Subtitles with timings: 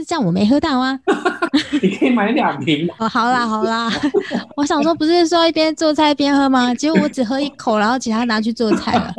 [0.00, 0.98] 是这样，我没喝到啊。
[1.82, 2.88] 你可以买两瓶。
[2.98, 3.92] 哦，好啦好啦，
[4.56, 6.74] 我想说不是说一边做菜一边喝吗？
[6.74, 9.12] 结果我只喝一口，然后其他拿去做菜了。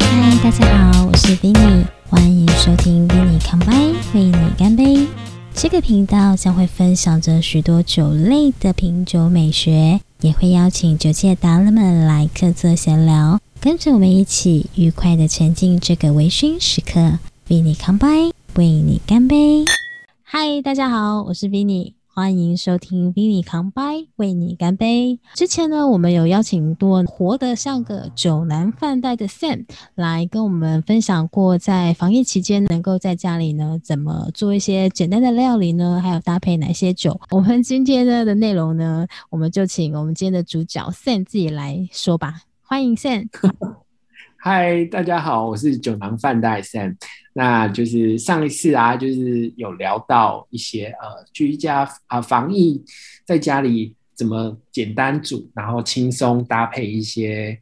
[0.00, 5.06] 嗨，大家好，我是 Vinny，欢迎收听 Vinny Combine 为你干杯。
[5.52, 17.18] 这个频道将会分享着许多酒类的品酒美学，也会邀请酒界达人们来客座闲聊，跟着我们一起愉快的沉浸这个微醺时刻。
[17.48, 19.64] 为你干杯，为你干杯。
[20.22, 21.94] 嗨，大家好，我是比尼。
[22.16, 25.18] 欢迎收听 Vinny 康拜为你干杯。
[25.34, 36.00] 之前呢，我们有邀请多活得像个酒男饭袋的 Sam 来跟我们分享过，在防疫期间能够在家里呢怎么做一些简单的料理呢？
[36.00, 37.20] 还有搭配哪些酒？
[37.32, 42.42] 我们今天呢的内容呢，我们就请我们今天的主角 Sam 自己来说吧。
[42.62, 43.26] 欢迎 Sam。
[44.46, 46.94] 嗨，大家好，我是酒囊饭袋 Sam。
[47.32, 52.84] 那就是上一次啊，就是有聊到一些呃居家啊防疫
[53.24, 57.58] 在家里怎么简单煮，然后轻松搭配一些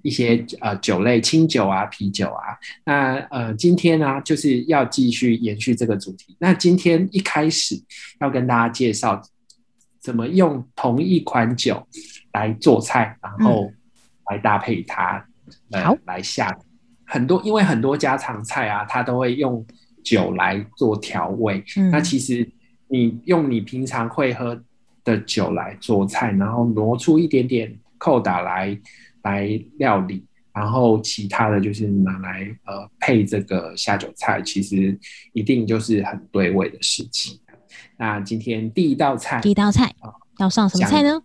[0.00, 2.56] 一些呃酒类，清酒啊、啤酒啊。
[2.86, 6.34] 那呃今天呢，就是要继续延续这个主题。
[6.38, 7.78] 那今天一开始
[8.22, 9.20] 要跟大家介绍
[10.00, 11.86] 怎么用同一款酒
[12.32, 13.70] 来做菜，然后
[14.30, 15.22] 来搭配它。
[15.82, 16.56] 好，来下
[17.06, 19.64] 很多，因为很多家常菜啊，它都会用
[20.04, 21.64] 酒来做调味。
[21.90, 22.48] 那其实
[22.88, 24.60] 你用你平常会喝
[25.04, 28.78] 的酒来做菜，然后挪出一点点扣打来
[29.22, 34.98] 来料理，然后其他的就是拿来呃配这个下酒菜，其实
[35.32, 37.38] 一定就是很对味的事情。
[37.96, 39.94] 那今天第一道菜，第一道菜
[40.38, 41.22] 要上什么菜呢？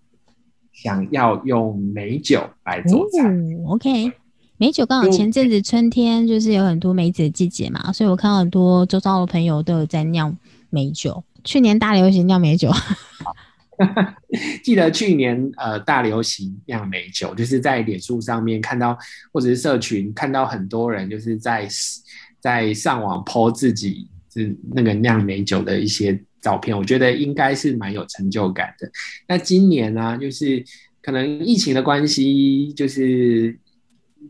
[0.73, 3.29] 想要用美酒来做菜
[3.67, 4.11] ，OK。
[4.57, 10.38] 美酒刚好前阵子春天就是有很多梅子的季节嘛，所以我看到很多周遭的朋友都有在酿
[10.69, 11.23] 美酒。
[11.44, 12.72] 去年大流行酿美酒，
[14.63, 18.97] 记得去年呃大流行酿美酒，就是在脸书上面看到，
[19.33, 21.67] 或者是社群看到很多人就是在
[22.39, 28.88] 在上网 po 自己是那个酿美酒的一些照片，我觉得应该是蛮有成就感的。
[29.28, 30.64] 那今年呢，就是
[31.02, 33.58] 可能疫情的关系，就是。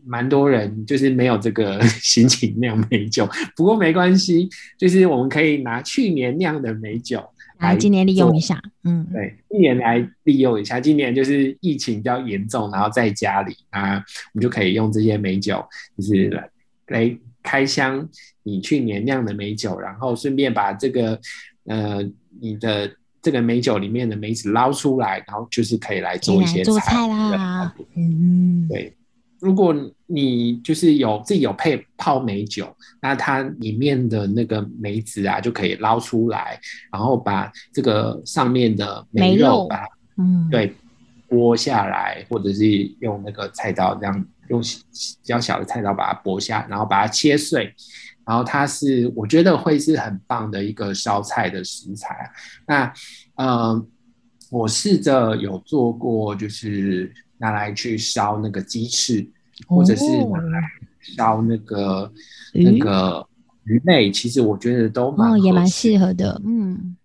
[0.04, 3.26] 蛮多人就是没有这个 心情酿美酒，
[3.56, 7.24] 不过没关系，就是我们可以拿去年酿的美酒
[7.60, 8.60] 来今年利用一下。
[8.82, 10.80] 嗯，对，一年来利用一下。
[10.80, 15.64] 今年就是疫情比较严重，然后在家里啊，我们就可以用这些美酒，
[15.96, 16.50] 就是来
[16.88, 18.06] 来开箱
[18.42, 21.18] 你去年酿的美酒，然后顺便把这个
[21.66, 22.02] 呃
[22.40, 22.90] 你的
[23.22, 27.74] 这个美酒里面的梅子捞出来，然后就是可以来做一些做菜啦。
[27.96, 28.96] 嗯，对。
[29.40, 29.74] 如果
[30.06, 36.58] 你就是有自己有配泡梅酒，那它里面的那个梅子啊，就可以捞出来，
[36.90, 40.72] 然后把这个上面的梅肉把它，嗯，对，
[41.28, 42.66] 剥下来，或者是
[43.00, 44.68] 用那个菜刀这样用比
[45.22, 47.70] 较小的菜刀把它剥下，然后把它切碎，
[48.26, 52.30] 然后它是我觉得会是很棒的一个烧菜的食材。
[52.66, 52.92] 那
[53.36, 53.86] 呃，
[54.50, 59.28] 我试着有做过，就是拿来去烧那个鸡翅。
[59.68, 60.60] 或者是拿来
[61.00, 62.12] 烧那个
[62.52, 63.24] 那个
[63.62, 66.42] 鱼类，其实我觉得都蛮也蛮适合的。
[66.44, 66.96] 嗯，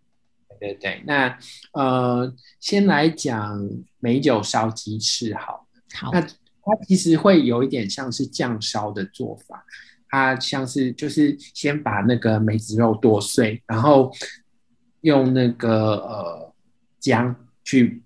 [0.59, 1.03] 对对对。
[1.05, 1.37] 那
[1.73, 3.69] 呃，先来讲
[3.99, 5.67] 美酒烧鸡翅，好。
[5.93, 6.09] 好。
[6.11, 9.63] 那它其实会有一点像是酱烧的做法，
[10.09, 14.11] 它像是就是先把那个梅子肉剁碎，然后
[15.01, 16.53] 用那个呃
[16.99, 18.01] 姜去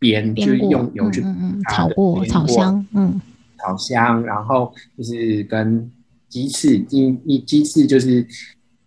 [0.00, 1.22] 煸，就用油去
[1.68, 3.20] 炒过炒香，嗯。
[3.62, 5.92] 炒香，然后就是跟
[6.30, 8.26] 鸡翅，鸡一鸡翅就是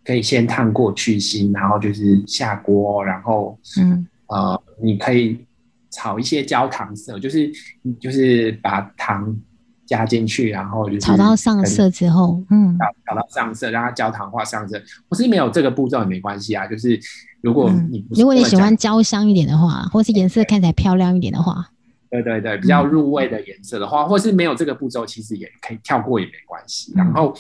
[0.04, 5.46] 可以先烫过去腥，然后就是下锅，然后嗯呃，你可以
[5.92, 7.52] 炒一些焦糖色，就是
[8.00, 9.40] 就是把糖
[9.86, 14.82] 加进去，然后就是炒到上色之后，嗯，炒炒到上色，让它焦糖化上色。
[15.10, 17.00] 我是没有这个步骤也没关系啊，就是
[17.42, 21.70] 如果你如果你喜欢焦香一点的话，或是颜色看起来漂亮一点的话。
[22.10, 26.94] 对对对，比较入味的颜色的话，或是没有这个步骤，其实也可以跳过也没关系。
[26.96, 27.36] 然后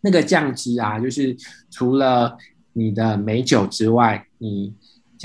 [0.00, 1.36] 那个酱汁啊，就是
[1.70, 2.36] 除了
[2.72, 4.72] 你的美酒之外，你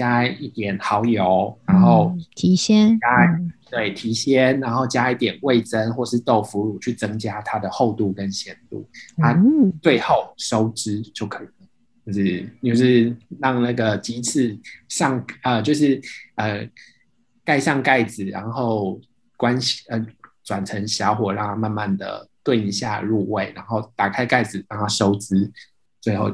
[0.02, 3.40] 加一点蚝油，然后提鲜，加
[3.70, 9.38] 对提鲜，然后加一点味增或是豆腐乳去增加它的厚度跟咸度，它
[9.82, 11.54] 最后收汁就可以了。
[12.06, 14.58] 就是就是让那个鸡翅
[14.88, 16.02] 上呃，就是
[16.36, 16.68] 呃。
[17.44, 19.02] 盖上盖子，然后
[19.36, 19.60] 关
[19.90, 20.06] 呃
[20.44, 25.52] 转成小火，让它慢慢的炖一下入味，然后打开盖子让它收汁，
[26.00, 26.32] 最后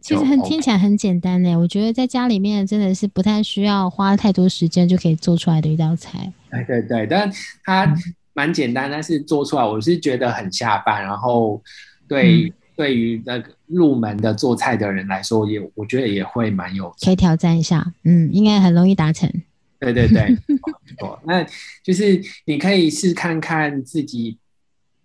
[0.00, 1.56] 其实很听起来很简单呢。
[1.56, 6.32] 我觉得在家里面真的是不太需要花太多时间就可以做出来的一道菜。
[6.50, 7.30] 对对对，但
[7.64, 7.94] 它
[8.32, 11.62] 蛮简单，但是做出来我是觉得很下饭，然后
[12.08, 12.52] 对。
[12.76, 19.30] 对于那个入门的做菜的人来说，也我觉得也会蛮有可以挑战一下，嗯，应该很容易达成。
[19.78, 20.34] 对对对，
[20.98, 21.20] 错。
[21.26, 21.44] 那
[21.84, 24.38] 就是你可以试看看自己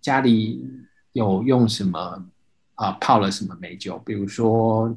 [0.00, 0.64] 家里
[1.12, 2.24] 有用什么
[2.76, 4.96] 啊泡了什么美酒，比如说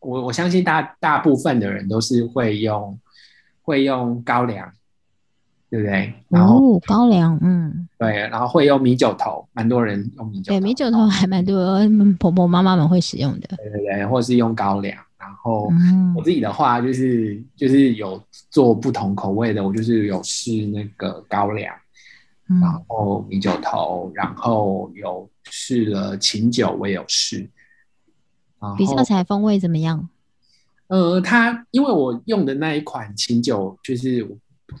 [0.00, 2.98] 我我相信大大部分的人都是会用
[3.62, 4.70] 会用高粱。
[5.70, 6.14] 对不对？
[6.30, 10.58] 然后高粱，嗯，对，然后会用米酒头，蛮多人用米酒头。
[10.58, 11.78] 对，米酒头还蛮多
[12.18, 13.48] 婆婆妈妈们会使用的。
[13.58, 14.96] 对对对，或者是用高粱。
[15.18, 15.70] 然后
[16.16, 21.74] 我自己的话，就是就是有做不同口味的，我就是有试那个高粱，
[22.60, 27.48] 然后米酒头，然后有试了琴酒，我也有试。
[28.76, 30.08] 比较起来风味怎么样？
[30.88, 34.26] 呃，它因为我用的那一款琴酒就是。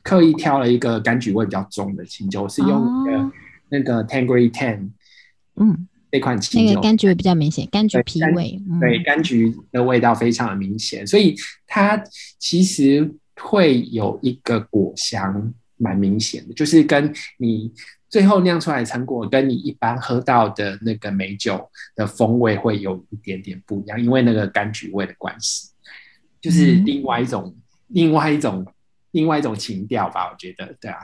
[0.02, 3.32] 刻意挑了一个柑橘味比较重的琴酒，是用那个
[3.70, 4.90] 那个 Tangerine Ten，
[5.56, 11.34] 嗯，那款琴酒，那个柑橘味比较明显，柑橘皮味，对，柑橘的味道非常的明显，所以
[11.66, 11.98] 它
[12.38, 17.72] 其实会有一个果香，蛮明显的，就是跟你
[18.08, 25.70] 最后酿出来的成果，跟你一般喝到的那个美酒的风味会有一点点不一样，因为那个柑橘味的关系，
[26.40, 27.54] 就是另外一种，
[27.88, 28.66] 另外一种。
[29.12, 30.98] 另外一种情调吧，我觉得，对啊，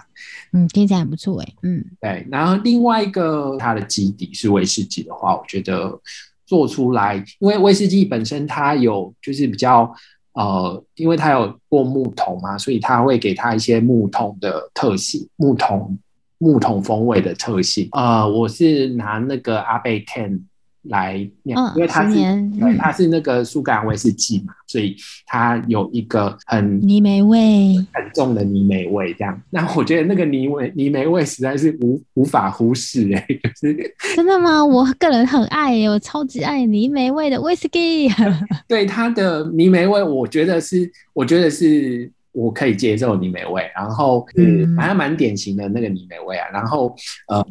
[0.53, 2.25] 嗯，听起来很不错哎，嗯，对。
[2.31, 5.99] 然后另外一个它的基底是威士忌的话，我觉得
[6.45, 9.91] 做出来，因为威士忌本身它有就是比较
[10.35, 15.99] 呃，因为他有过木桶嘛，所以他会给他一些木桶的特性，木桶
[16.39, 17.89] 木桶风味的特性。
[17.93, 20.43] 呃，我是拿那个阿贝 Ten。
[20.85, 22.15] 来酿，因为它是
[22.61, 24.97] 对它是那个苏格兰威士忌嘛，所以
[25.27, 29.15] 它有一个很泥煤味，很重的泥煤味。
[29.15, 34.65] 这样，那我觉得那个泥味泥煤味实在是无无法忽视哎， 就是真的吗？
[34.65, 38.09] 我个人很爱，我超级爱泥煤味的威士忌。
[38.69, 46.49] 对它的泥煤味，我觉得是我觉得是我可以接受泥煤味，然后嗯，还蛮典型的那个泥煤味啊。
[46.53, 46.95] 然后
[47.29, 47.45] 呃，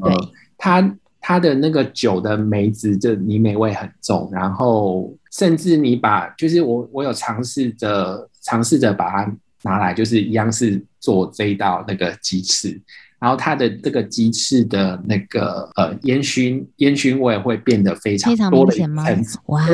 [0.57, 0.95] 它。
[1.25, 12.77] 它的那个酒的梅子的泥煤味很重，然后甚至你把就是我我有尝试着尝试着把它拿来，就是一样是做这一道那个鸡翅，
[13.19, 19.05] 然后它的这个鸡翅的那个呃烟熏烟熏味会变得非常非常明显吗？
[19.45, 19.65] 哇！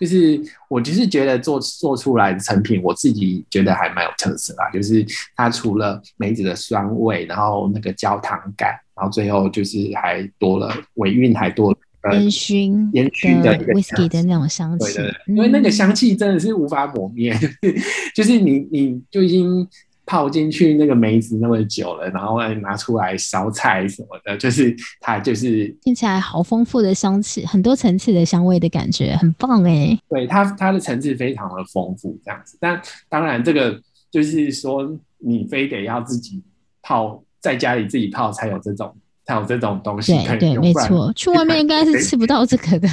[0.00, 4.70] 就是我就是觉得做做出来的成品，我自己觉得还蛮有特色啊。
[4.72, 5.06] 就是
[5.36, 11.76] 它除了梅子的酸味，然后那个焦糖感，然后最后就是还多了尾韵，还多
[12.12, 14.94] 烟熏烟熏的 whisky 的那种香气。
[14.94, 17.38] 对对，因为那个香气真的是无法抹灭，
[18.16, 19.68] 就是你你就已经。
[20.10, 29.96] 泡进去那个梅子那么久了，然后拿出来烧菜什么的，就是它就是听起来好丰富的香气，很多层次的香味的感觉，很棒哎。
[30.08, 32.58] 对它它的层次非常的丰富，这样子。
[32.60, 33.80] 但当然这个
[34.10, 36.42] 就是说，你非得要自己
[36.82, 38.92] 泡，在家里自己泡才有这种。
[39.34, 42.88] 有这种东西，对对，没错， 去外面应该是吃不到这个的。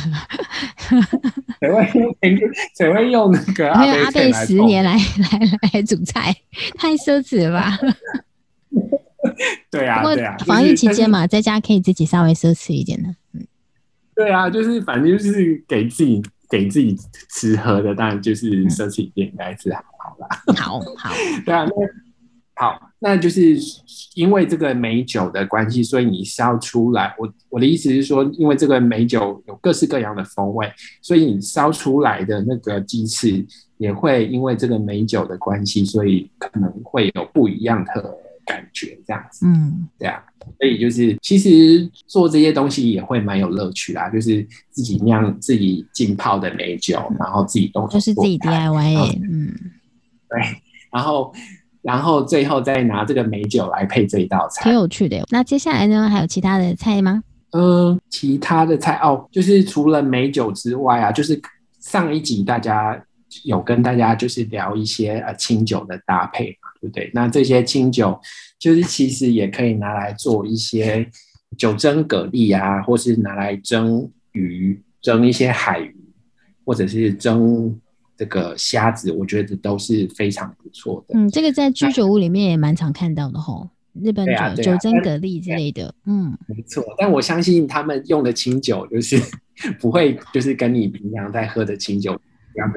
[1.60, 2.16] 谁会用？
[2.78, 3.74] 谁会用那个？
[3.80, 5.40] 没有阿贝十年来来
[5.74, 6.36] 来煮菜，
[6.78, 7.78] 太奢侈了吧？
[9.70, 13.10] 对啊，对啊，防疫期间嘛，在家可以自己稍微奢侈一点的。
[13.34, 13.46] 嗯，
[14.16, 16.98] 对啊，就是反正就是给自己给自己
[17.30, 19.82] 吃喝的，当然就是奢侈一点，应该是好
[20.20, 20.28] 啦。
[20.56, 21.14] 好好，
[21.46, 21.72] 对啊，那
[22.60, 23.56] 好，那就是
[24.16, 30.68] 因为这个美酒的关系，所以你烧出来，我我的意思是说，因为这个美酒有各式各样的风味，
[31.00, 33.46] 所以你烧出来的那个鸡翅
[33.78, 39.46] 也会因为这个美酒的关系，所以可能会有不一样的感觉，这样子。
[39.46, 40.24] 嗯，对啊，
[40.58, 49.54] 所以就是其实做这些东西也会蛮有乐趣啦，就是自己酿自己浸泡的美酒，然后自己动就是自己 DIY，嗯，
[50.28, 50.40] 对，
[50.92, 51.32] 然后。
[51.88, 55.24] 然后最后再拿这个美酒来配这一道菜，挺有趣的。
[55.30, 57.24] 那接下来呢，还有其他的菜吗？
[57.52, 61.42] 嗯，其他的菜哦，就是除了美酒之外啊，就是
[61.80, 63.02] 上一集大家
[63.46, 67.10] 有跟大家就是聊一些呃清酒的搭配嘛，对不对？
[67.14, 68.20] 那这些清酒
[68.60, 71.10] 就是其实也可以拿来做一些
[71.58, 75.96] 酒蒸蛤蜊啊，或是拿来蒸鱼、蒸一些海鱼，
[76.66, 77.80] 或者是蒸。
[78.18, 81.18] 这个虾子，我觉得都是非常不错的。
[81.18, 83.70] 嗯，这个在居酒屋里面也蛮常看到的吼。
[83.94, 85.92] 日本酒、酒蒸蛤蜊之类的。
[86.06, 86.84] 嗯，没错。
[87.00, 89.20] 但我相信他们用的清酒就是
[89.82, 92.20] 不会，就是跟你平常在喝的清酒。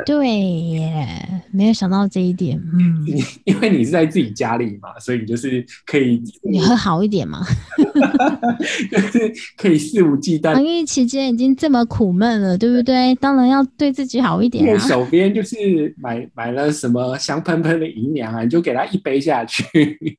[0.04, 2.58] 对耶，没有想到这一点。
[2.58, 3.06] 嗯，
[3.44, 7.40] 因为你是在自己家里嘛，所以你就是可以你喝好一点嘛，
[8.90, 10.54] 就是可以肆无忌惮。
[10.54, 13.14] 防疫期间已经这么苦闷了，对不对？
[13.16, 14.78] 当然要对自己好一点啊。
[14.87, 15.56] 手边就是
[15.96, 19.64] 买买了什么香喷喷的银两啊，你就给他一杯下去。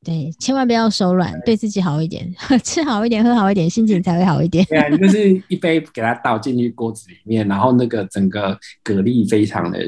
[0.03, 2.27] 对，千万不要手软，对自己好一点，
[2.63, 4.65] 吃好一点，喝好一点，心情才会好一点。
[4.65, 9.50] 对啊，你就是一杯给他倒进去锅子里面，然后那个整个蛤蜊非常。
[9.51, 9.85] 非常的，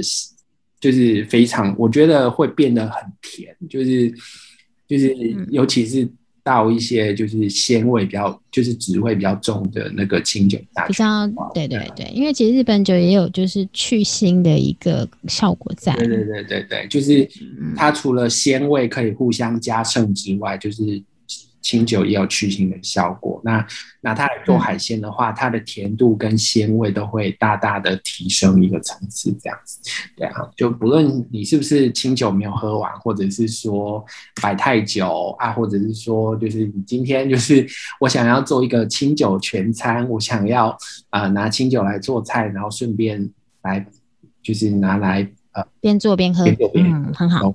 [0.81, 4.13] 就是非常，我觉得会变得很甜，就是
[4.85, 5.15] 就是，
[5.49, 6.05] 尤其是
[6.43, 17.25] 到一些就是鲜味比较，就是滋味比较重的那个清酒，比较对对对，因为其实日本酒也有就是去腥的一个效果在，对对对对对，就是
[17.75, 21.01] 它除了鲜味可以互相加成之外，就是。
[21.63, 23.41] 清酒也有去腥的效果。
[23.43, 23.65] 那
[24.01, 29.35] 拿它来做海鲜的话，它的甜度跟鲜味都会大大的提升一个层次。
[29.41, 29.79] 这样子，
[30.15, 34.05] 对啊，就不论你是不是清酒没有喝完，或者是说
[34.41, 37.65] 摆太久啊，或者是说就是你今天就是
[37.99, 40.77] 我想要做一个清酒全餐，我想要
[41.09, 43.27] 啊拿清酒来做菜，然后顺便
[43.63, 43.83] 来
[44.43, 45.27] 就是拿来。
[45.53, 46.43] 呃，边做边喝，
[46.75, 47.53] 嗯，很好。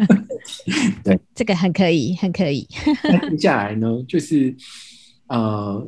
[1.04, 2.66] 对，这个很可以，很可以。
[3.04, 4.54] 那接下来呢，就是
[5.28, 5.86] 呃，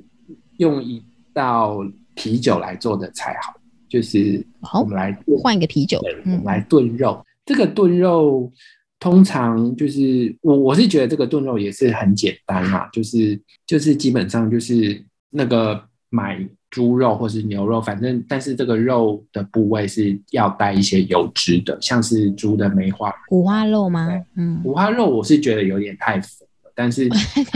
[0.58, 1.02] 用一
[1.32, 1.78] 道
[2.14, 3.54] 啤酒来做的菜，好，
[3.88, 4.46] 就是
[4.80, 7.24] 我们来换一个啤酒，我们来炖肉。
[7.46, 8.52] 这个炖肉
[9.00, 15.82] 通常就是我我是觉得这个炖肉也是很简单嘛，就是就是基本上就是那个
[16.14, 16.46] 买。
[16.70, 24.10] 猪肉或是牛肉，反正但是这个肉的部位是要带一些油脂的，像是猪的梅花五花肉吗？
[24.34, 27.08] 嗯，五花肉我是觉得有点太肥了，但是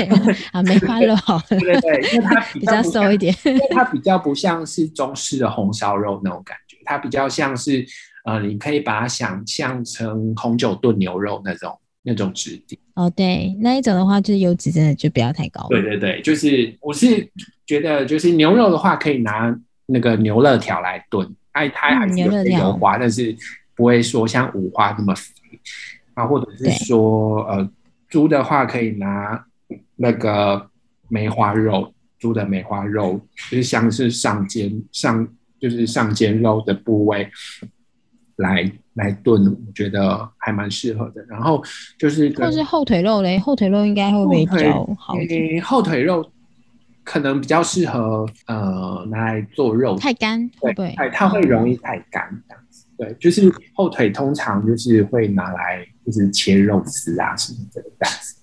[0.53, 7.85] 啊梅花肉好，对对对，因为它比较瘦一点，因为它比较不像是中式的红烧肉那种感觉，它比较像是
[8.25, 12.79] 呃，你可以把它想象成红酒炖牛肉那种那种质地。
[12.95, 15.67] 哦，对，那一种的话就是油脂真的就不要太高。
[15.69, 17.29] 对对对，就是我是。
[17.69, 23.37] 觉得就是牛肉的话，可以拿那个牛肋条来炖，哎，它还是有油滑，但是
[23.77, 25.31] 不会说像五花那么肥
[26.15, 26.27] 啊。
[26.27, 27.71] 或者是说，呃，
[28.09, 29.45] 猪的话可以拿
[29.97, 30.71] 那个
[31.09, 33.21] 梅花肉，猪的梅花肉
[33.51, 35.29] 就是像是上肩上
[35.61, 37.31] 就是上肩肉的部位
[38.37, 41.23] 来来炖，我觉得还蛮适合的。
[41.29, 41.63] 然后
[41.99, 45.63] 就是，或是后腿肉嘞，后腿肉应该会比较好一点？
[45.63, 46.27] 后腿肉。
[47.09, 50.89] 可能比较适合呃拿来做肉，太干会不会？
[50.99, 52.85] 哎，它会容易太干这样子。
[52.99, 58.35] 对，就是后腿通常就是会拿来就是切肉丝啊什么这个样子。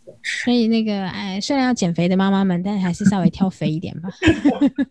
[0.44, 4.10] 所以那个哎，虽然要减肥的妈妈们，但还是稍微挑肥一点吧。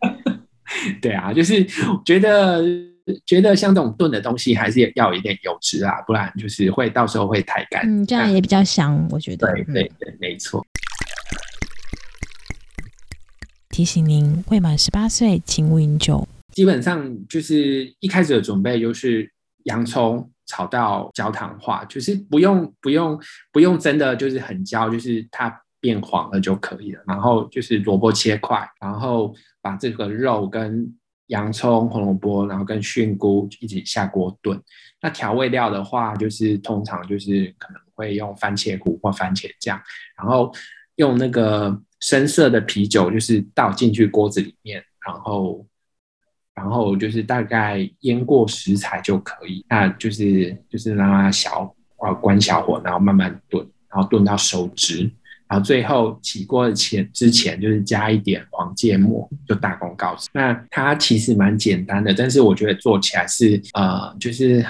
[1.02, 1.64] 对啊，就是
[2.04, 2.62] 觉得
[3.26, 7.82] 觉得像这种炖的东西，还是要有一点油脂啊，不然就是会到时候会太干。
[7.84, 9.52] 嗯，这样也比较香，我觉得。
[9.52, 10.64] 对对对，没错。
[13.74, 16.28] 提醒您，未满十八岁请勿饮酒。
[16.52, 19.28] 基本上就是一开始的准备就是
[19.64, 27.02] 洋葱炒到焦糖化，就是不用不用不用真的就是很焦，就是它变黄了就可以了。
[27.04, 30.88] 然后就是萝卜切块，然后把这个肉跟
[31.26, 34.56] 洋葱、红萝卜，然后跟菌菇一起下锅炖。
[35.02, 39.82] 那调味料的话，就是通常就是可能会用番茄糊或番茄酱，
[40.16, 40.54] 然后
[40.94, 41.76] 用那个。
[42.04, 45.66] 深色的啤酒就是倒进去锅子里面，然后，
[46.54, 49.64] 然后就是大概腌过食材就可以。
[49.70, 55.10] 那就是就是让它小呃关小火，然后慢慢炖，然后炖到收汁，
[55.48, 60.28] 然后最后起锅的前之前就是加一点黄芥末，就大功告成。
[60.34, 64.62] 那它其实蛮简单的，但是我觉得做起来是呃就是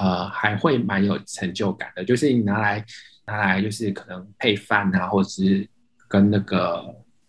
[0.00, 2.84] 呃还会蛮有成就感的，就是你拿来
[3.26, 5.68] 拿来就是可能配饭啊，或者是。
[6.10, 6.84] 跟那个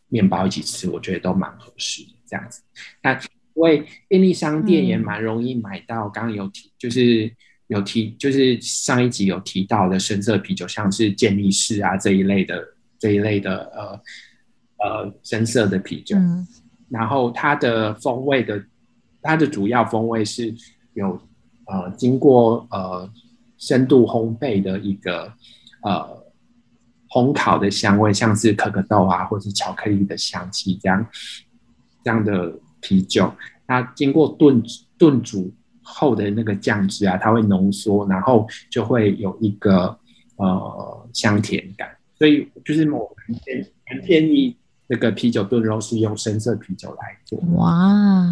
[0.07, 2.63] 面包一起吃，我觉得都蛮合适的这样子。
[3.03, 7.31] 那因为便利商店也蛮容易买到，刚刚有提，就是
[7.67, 14.01] 有提，就是上一集有提到的深色啤酒，像是健力士啊这一类的这一类的呃
[14.83, 16.17] 呃深色的啤酒。
[16.89, 18.65] 然后它的风味的，
[19.21, 20.51] 它的主要风味是
[20.93, 21.21] 有
[21.67, 23.07] 呃经过呃
[23.59, 25.31] 深度烘焙的一个
[25.83, 26.19] 呃。
[27.11, 31.05] 烘烤的香味，像是可可豆啊，或者是巧克力的香气，这样
[32.03, 33.31] 这样的啤酒，
[33.67, 34.63] 它经过炖
[34.97, 39.97] 炖煮后的那个酱汁啊，它会浓缩，然后就会有一个
[40.37, 41.89] 呃香甜感。
[42.17, 43.13] 所以就是我
[43.87, 44.55] 很建议
[44.87, 47.37] 那个啤酒炖肉是用深色啤酒来做。
[47.55, 48.23] 哇，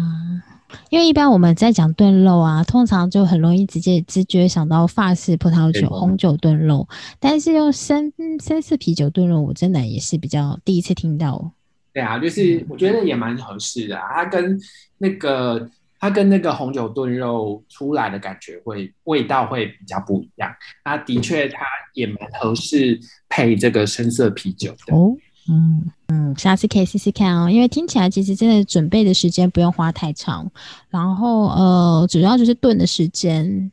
[0.88, 8.12] 因为一般我们在讲炖肉啊，通常就很容易直接直觉想到法式葡萄酒、红酒炖肉，但是用深
[8.42, 11.52] 深色啤酒炖肉，我真的也是比较第一次听到。
[11.92, 14.58] 对啊，就是我觉得也蛮合适的，它跟
[14.98, 20.50] 那个它跟那个红酒炖肉出来的感觉会味道会比较不一样。
[20.84, 21.60] 那的确，它
[21.94, 22.98] 也蛮合适
[23.28, 24.94] 配这个深色啤酒的。
[24.94, 25.16] 哦，
[25.50, 30.50] 嗯嗯，下次可以试试看哦，因为听起来其实真的准备的时间不用花太长，
[30.88, 33.70] 然后呃，主要就是炖的时间。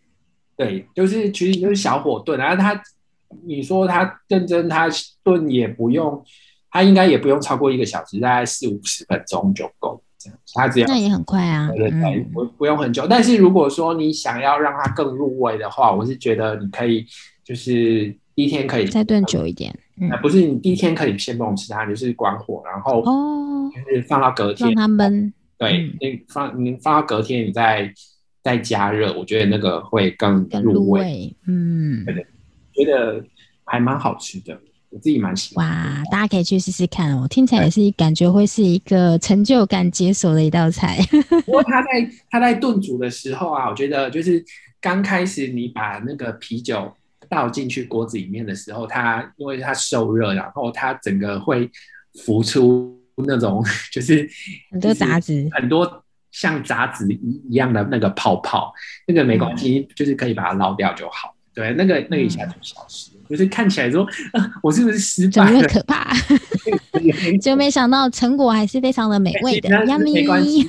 [0.56, 2.82] 对，就是其实就是小火炖，然后它
[3.46, 4.90] 你说它认真，它
[5.24, 6.24] 炖也不用。
[6.70, 10.38] 它应该也不用超过一个小时，大概四五十分钟就够这样。
[10.54, 13.08] 它只要那也很快啊，对对对，不不用很久。
[13.08, 17.06] 但是如果说你想要让它更入味的话，我是觉得你可以
[17.44, 19.74] 就是一天可以再炖久一点。
[20.00, 25.32] 嗯，不是你第一天可以先不用吃它，就是关火，然后哦，就是放到隔天让它焖。
[25.58, 27.92] 对，你放你放到隔天，你再
[28.44, 31.36] 再加热，我觉得那个会更入味。
[31.48, 32.26] 嗯，对对，
[32.74, 33.24] 觉得
[33.66, 34.60] 还蛮好吃的。
[34.90, 37.28] 我自己蛮喜欢哇，大家可以去试试看哦。
[37.28, 40.98] 听起来也是感觉会是一个成就感解锁的一道菜。
[41.46, 44.42] 不过他在他在炖煮的时候啊，我觉得就是
[44.80, 46.90] 刚开始你把那个啤酒
[47.30, 51.70] 倒进去锅子里面的时候，它因为它受热，然后它整个会
[52.26, 54.30] 浮出那种就是
[54.72, 58.72] 很多杂质，很多像杂质一一样的那个泡泡，
[59.08, 61.36] 那个没关系，就是可以把它捞掉就好。
[61.54, 63.17] 对，那个那个一下就消失。
[63.30, 64.06] 就是看起来说，
[64.62, 65.68] 我是不是失败了？
[65.68, 66.12] 可怕，
[67.42, 69.70] 就没想到成果还是非常的美味的。
[70.00, 70.68] 没关系，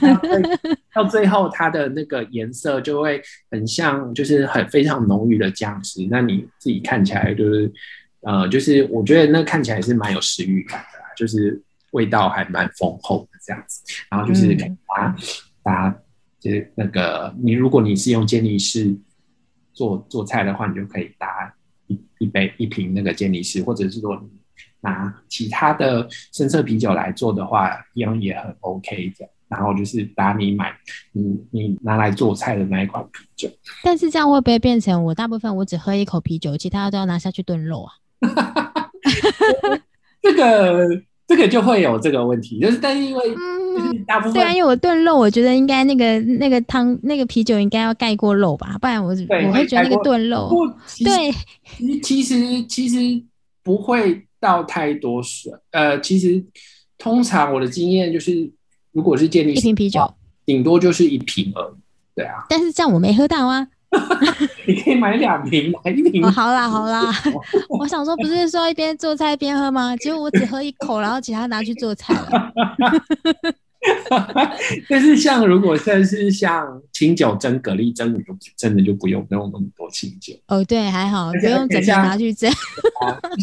[0.94, 6.06] 到最后它的那个颜色就会很像，就是很非常浓郁的酱汁。
[6.10, 7.72] 那你自己看起来就是，
[8.22, 11.60] 呃，就是我觉得那看起来是蛮有食欲感的，就是
[11.92, 13.82] 味道还蛮丰厚的这样子。
[14.10, 15.14] 然后就是把
[15.62, 15.94] 把
[16.40, 18.96] 就是那个你，如果你是用健力士
[19.72, 21.54] 做做菜的话，你就可以搭。
[22.18, 24.20] 一一杯一瓶那个健力士，或者是说
[24.80, 29.32] 拿其他的深色啤酒来做的话，一样也很 OK 这样。
[29.48, 30.76] 然后就是打你买
[31.12, 33.50] 你你拿来做菜的那一款啤酒。
[33.82, 37.92] 但是这样会不会变成我大部分我只喝一口啤酒，其他都要拿下去炖肉啊？
[40.20, 40.86] 这个
[41.28, 43.22] 这个就会有这个问题，就是但是因为。
[44.08, 50.50] 大部分对啊，因为我炖肉，我觉得应该那个那个汤那个啤酒应该要盖过肉吧，不然我我会觉得那个炖肉
[51.04, 53.22] 对，其实其实
[53.62, 55.52] 不会倒太多水。
[55.70, 56.42] 呃，其实
[56.96, 58.50] 通常我的经验就是，
[58.90, 60.12] 如果是建立一瓶啤酒，
[60.44, 61.74] 顶多就是一瓶而已。
[62.16, 63.68] 对啊，但是这样我没喝到啊。
[64.66, 66.22] 你可以买两瓶，买一瓶。
[66.30, 67.10] 好啦好啦，
[67.80, 69.96] 我想说，不是说一边做菜一边喝吗？
[69.96, 72.52] 结果我只喝一口，然后其他拿去做菜了。
[74.88, 80.34] 但是像如果算是像清酒蒸蛤蜊蒸鱼，就真的就不用用那么多清酒。
[80.48, 82.50] 哦，对，还好不用整个拿去蒸。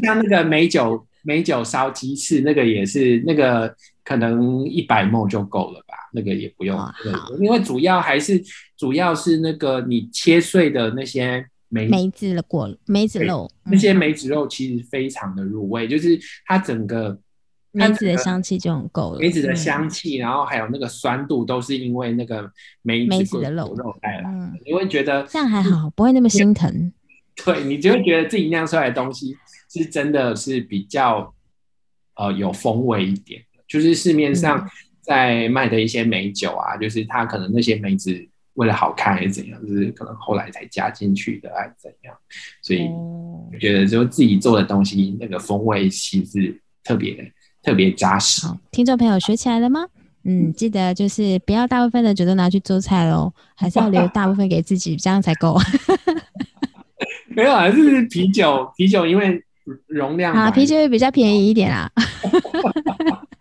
[0.04, 3.74] 像那个美酒美酒烧鸡翅，那个也是那个
[4.06, 5.96] 可能一百沫就够了吧？
[6.14, 6.80] 那个也不用，
[7.42, 8.42] 因为主要还是
[8.78, 17.20] 主要是那个你切碎的那些梅梅子的果梅子肉，那些梅子肉其实非常的入味，就是它整个
[17.72, 19.20] 梅子的香气就很够了。
[19.20, 22.50] 梅子的香气，然后还有那个酸度，都是因为那个
[22.84, 24.54] 梅梅子的肉肉带来的。
[24.66, 26.94] 你会觉得这样还好，不会那么心疼。
[27.44, 29.36] 对，你就会觉得自己酿出来的东西
[29.70, 31.34] 是真的是比较
[32.16, 34.68] 呃有风味一点的，就是市面上。
[35.06, 38.12] 在卖的一些美酒啊，就是它可能那些梅子
[38.56, 42.16] 为了好看还是怎样，就是可能后来才加进去的，还是怎样，
[42.64, 48.48] 所以我觉得就自己做的东西那个风味其实特别特别扎实。
[48.72, 49.86] 听众朋友学起来了吗？
[50.24, 55.56] 嗯，记得就是不要大部分的酒都拿去做菜喽，还是要留大部分给自己，这样才够。
[57.30, 59.40] 没有啊，是啤酒，啤酒因为
[59.86, 61.88] 容量啊，啤酒也比较便宜一点啊。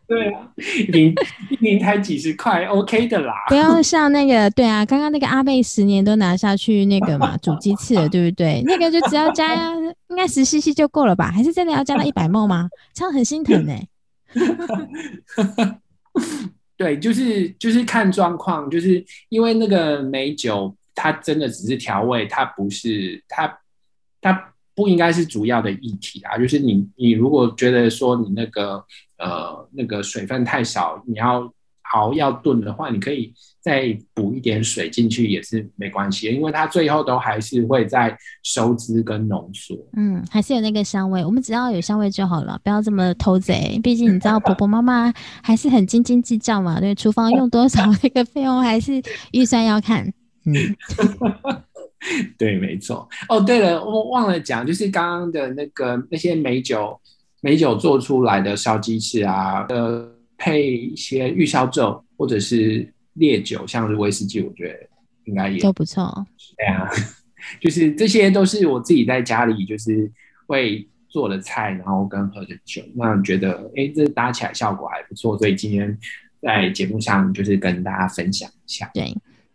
[0.07, 1.15] 对啊，一瓶
[1.51, 3.35] 一瓶才几十块，OK 的啦。
[3.49, 8.63] 不要像那个，对啊，刚刚那个阿贝十年都拿下去那个嘛煮鸡翅了，对不对？
[8.69, 9.55] 那个就只要加，
[10.09, 11.31] 应该十 CC 就够了吧？
[11.31, 12.69] 还是真的要加到一百沫吗？
[12.93, 13.89] 这样很心疼哎。
[16.77, 23.59] 对，就是就是看状况，就是因为那个美酒，它真的只是调味，它不是它
[24.21, 26.37] 它不应该是主要的议题啊。
[26.37, 28.85] 就是你你如果觉得说你那个。
[29.17, 31.51] 呃，那个水分太少，你要
[31.95, 39.75] 熬要炖的话，你可以再补一点水进去也是没关系，因为它最后都还是会在收汁跟浓缩。
[39.97, 43.81] 嗯，还是有那个香味，我们只要有香味就好了，不要这么偷贼。
[43.83, 45.11] 毕竟你知道婆婆妈妈
[45.41, 50.05] 还是很斤斤计较嘛，对，厨房用多少 那个费用还是预算要看。
[50.45, 50.53] 嗯，
[52.37, 53.09] 对，没错。
[53.29, 57.01] 哦，对了，我忘了讲，就是刚刚的那个那些美酒，
[57.41, 64.89] 美酒做出来的烧鸡翅啊，呃，配一些玉烧酒或者是烈酒，像是威士忌，我觉得
[65.25, 66.27] 应该也都不错。
[66.57, 66.91] 对啊，
[67.61, 70.11] 就是这些都是我自己在家里就是
[70.47, 75.97] 会做的菜，然后跟喝的酒，那觉得哎，这搭起来效果还不错，所以今天
[76.43, 78.91] 在节目上就是跟大家分享一下。
[78.93, 79.15] 对。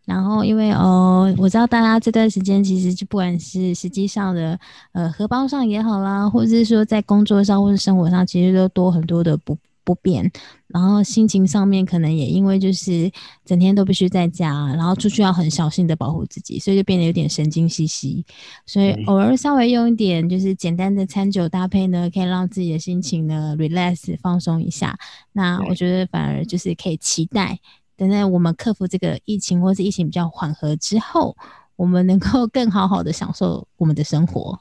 [0.10, 4.60] 然后，因为哦，我知道大家这段时间其实就不管是实际上的
[4.92, 10.32] 呃荷包上也好啦，或者是说在工作上或者生活上，其实都多很多的不不便。
[10.68, 13.12] 然后心情上面可能也因为就是
[13.46, 18.26] 整天都必须在家，然后出去要很小心的保护自己，所以就变得有点神经兮兮。
[18.66, 24.98] 所以偶尔稍微用一点就是简单的餐酒搭配呢，可以让自己的心情呢 relax 放松一下。
[25.34, 27.60] 那我觉得反而就是可以期待。
[28.00, 31.36] 等待我们克服这个疫情，或是疫情比较缓和之后，
[31.76, 34.58] 我们能够更好好的享受我们的生活。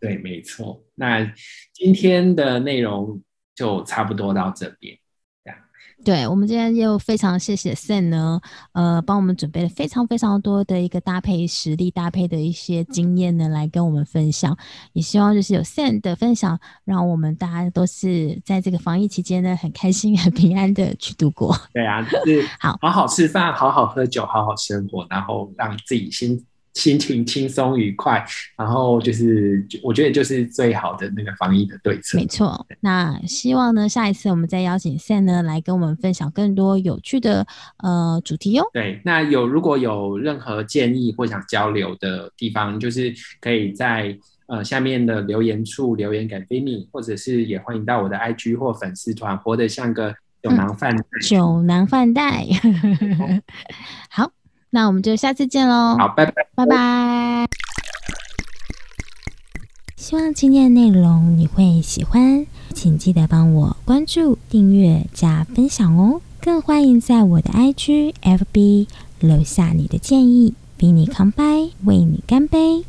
[0.00, 0.82] 对，没错。
[0.96, 1.24] 那
[1.72, 3.22] 今天的内容
[3.54, 4.98] 就差不多到这边。
[6.04, 8.40] 对我们今天又非常谢谢 Sen 呢，
[8.72, 14.56] 呃，帮我们准备了非常非常多的一个搭配实力搭配的一些经验呢，来跟我们分享。
[14.94, 21.56] 也希望就是有 Sen 的分享，让我们大家都是在这个防疫期间呢，很开心、 很平安的去度过。
[21.72, 26.44] 对啊，就是 好好好吃饭，好好喝酒，好好生活，然后让自己心。
[26.74, 28.24] 心情轻松愉快，
[28.56, 32.16] 然后就是我觉得就是最好的那个防疫的对策。
[32.18, 37.46] 没错，那希望呢下一次我们再邀请 Sam 呢来跟我们分享更多有趣的
[37.78, 38.64] 呃主题哟。
[38.72, 51.04] 对，那有如果有任何建议或想交流的地方，就是可以在呃下面的留言处留言给 Vinny，或者是也欢迎到我的 IG 或粉丝团，活得像个酒囊饭袋。
[51.22, 52.46] 酒囊饭袋，
[54.08, 54.32] 好。
[54.74, 55.98] 那我们就下次见喽！
[55.98, 57.46] 好，拜拜，拜拜。
[59.98, 66.22] 希望今天的内容你会喜欢，请记得帮我关注、订阅、加分享哦。
[66.40, 68.88] 更欢迎在我的 IG、FB
[69.20, 72.86] 留下你的建议，比你 come by 为你干杯。